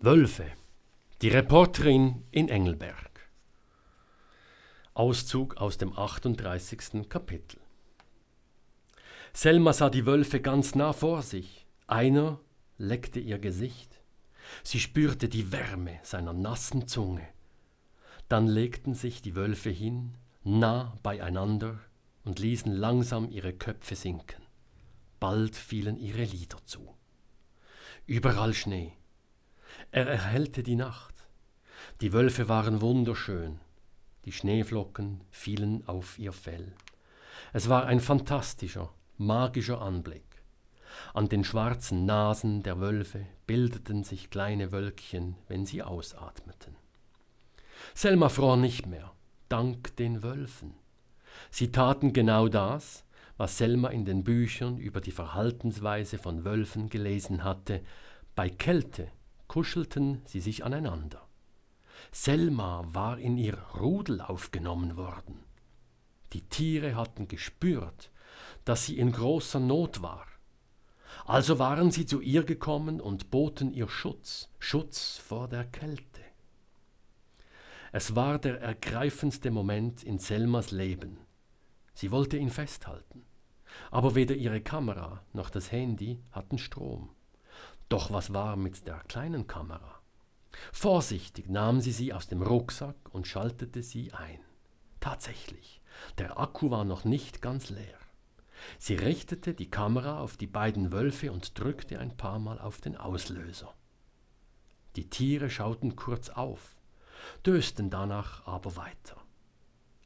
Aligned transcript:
Wölfe. 0.00 0.46
Die 1.22 1.28
Reporterin 1.28 2.22
in 2.30 2.48
Engelberg. 2.48 3.28
Auszug 4.94 5.56
aus 5.56 5.76
dem 5.76 5.92
38. 5.92 7.08
Kapitel. 7.08 7.58
Selma 9.32 9.72
sah 9.72 9.90
die 9.90 10.06
Wölfe 10.06 10.40
ganz 10.40 10.76
nah 10.76 10.92
vor 10.92 11.22
sich. 11.22 11.66
Einer 11.88 12.38
leckte 12.76 13.18
ihr 13.18 13.40
Gesicht. 13.40 14.00
Sie 14.62 14.78
spürte 14.78 15.28
die 15.28 15.50
Wärme 15.50 15.98
seiner 16.04 16.32
nassen 16.32 16.86
Zunge. 16.86 17.26
Dann 18.28 18.46
legten 18.46 18.94
sich 18.94 19.20
die 19.20 19.34
Wölfe 19.34 19.70
hin, 19.70 20.14
nah 20.44 20.96
beieinander, 21.02 21.80
und 22.22 22.38
ließen 22.38 22.70
langsam 22.70 23.28
ihre 23.30 23.52
Köpfe 23.52 23.96
sinken. 23.96 24.46
Bald 25.18 25.56
fielen 25.56 25.96
ihre 25.96 26.22
Lider 26.22 26.64
zu. 26.66 26.94
Überall 28.06 28.54
Schnee. 28.54 28.92
Er 29.90 30.06
erhellte 30.06 30.62
die 30.62 30.76
Nacht. 30.76 31.14
Die 32.02 32.12
Wölfe 32.12 32.48
waren 32.48 32.82
wunderschön. 32.82 33.58
Die 34.26 34.32
Schneeflocken 34.32 35.22
fielen 35.30 35.86
auf 35.88 36.18
ihr 36.18 36.32
Fell. 36.32 36.74
Es 37.54 37.70
war 37.70 37.86
ein 37.86 38.00
fantastischer, 38.00 38.92
magischer 39.16 39.80
Anblick. 39.80 40.24
An 41.14 41.30
den 41.30 41.42
schwarzen 41.42 42.04
Nasen 42.04 42.62
der 42.62 42.80
Wölfe 42.80 43.24
bildeten 43.46 44.04
sich 44.04 44.28
kleine 44.28 44.72
Wölkchen, 44.72 45.36
wenn 45.48 45.64
sie 45.64 45.82
ausatmeten. 45.82 46.76
Selma 47.94 48.28
fror 48.28 48.58
nicht 48.58 48.86
mehr, 48.86 49.12
dank 49.48 49.96
den 49.96 50.22
Wölfen. 50.22 50.74
Sie 51.50 51.72
taten 51.72 52.12
genau 52.12 52.48
das, 52.48 53.04
was 53.38 53.56
Selma 53.56 53.88
in 53.88 54.04
den 54.04 54.22
Büchern 54.22 54.76
über 54.76 55.00
die 55.00 55.12
Verhaltensweise 55.12 56.18
von 56.18 56.44
Wölfen 56.44 56.90
gelesen 56.90 57.44
hatte. 57.44 57.82
Bei 58.34 58.50
Kälte 58.50 59.10
kuschelten 59.58 60.22
sie 60.24 60.38
sich 60.38 60.64
aneinander. 60.64 61.26
Selma 62.12 62.84
war 62.92 63.18
in 63.18 63.36
ihr 63.36 63.58
Rudel 63.80 64.20
aufgenommen 64.20 64.96
worden. 64.96 65.42
Die 66.32 66.42
Tiere 66.42 66.94
hatten 66.94 67.26
gespürt, 67.26 68.12
dass 68.64 68.86
sie 68.86 68.98
in 68.98 69.10
großer 69.10 69.58
Not 69.58 70.00
war. 70.00 70.28
Also 71.26 71.58
waren 71.58 71.90
sie 71.90 72.06
zu 72.06 72.20
ihr 72.20 72.44
gekommen 72.44 73.00
und 73.00 73.32
boten 73.32 73.72
ihr 73.74 73.88
Schutz, 73.88 74.48
Schutz 74.60 75.16
vor 75.16 75.48
der 75.48 75.64
Kälte. 75.64 76.22
Es 77.90 78.14
war 78.14 78.38
der 78.38 78.60
ergreifendste 78.60 79.50
Moment 79.50 80.04
in 80.04 80.20
Selmas 80.20 80.70
Leben. 80.70 81.18
Sie 81.94 82.12
wollte 82.12 82.36
ihn 82.36 82.50
festhalten. 82.50 83.24
Aber 83.90 84.14
weder 84.14 84.36
ihre 84.36 84.60
Kamera 84.60 85.24
noch 85.32 85.50
das 85.50 85.72
Handy 85.72 86.20
hatten 86.30 86.58
Strom. 86.58 87.10
Doch 87.88 88.12
was 88.12 88.32
war 88.32 88.56
mit 88.56 88.86
der 88.86 88.98
kleinen 89.04 89.46
Kamera? 89.46 90.00
Vorsichtig 90.72 91.48
nahm 91.48 91.80
sie 91.80 91.92
sie 91.92 92.12
aus 92.12 92.26
dem 92.26 92.42
Rucksack 92.42 92.96
und 93.12 93.26
schaltete 93.26 93.82
sie 93.82 94.12
ein. 94.12 94.40
Tatsächlich, 95.00 95.80
der 96.18 96.38
Akku 96.38 96.70
war 96.70 96.84
noch 96.84 97.04
nicht 97.04 97.40
ganz 97.40 97.70
leer. 97.70 97.98
Sie 98.78 98.94
richtete 98.94 99.54
die 99.54 99.70
Kamera 99.70 100.20
auf 100.20 100.36
die 100.36 100.46
beiden 100.46 100.92
Wölfe 100.92 101.32
und 101.32 101.58
drückte 101.58 101.98
ein 101.98 102.16
paar 102.16 102.38
Mal 102.38 102.58
auf 102.58 102.80
den 102.80 102.96
Auslöser. 102.96 103.72
Die 104.96 105.08
Tiere 105.08 105.48
schauten 105.48 105.96
kurz 105.96 106.28
auf, 106.28 106.76
dösten 107.46 107.88
danach 107.88 108.46
aber 108.46 108.76
weiter. 108.76 109.16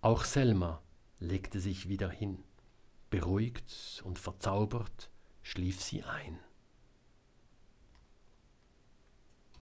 Auch 0.00 0.24
Selma 0.24 0.80
legte 1.20 1.60
sich 1.60 1.88
wieder 1.88 2.08
hin. 2.08 2.42
Beruhigt 3.10 4.02
und 4.04 4.18
verzaubert 4.18 5.10
schlief 5.42 5.82
sie 5.82 6.02
ein. 6.04 6.38